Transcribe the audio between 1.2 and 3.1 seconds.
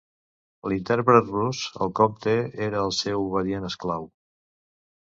rus, el Comte, era el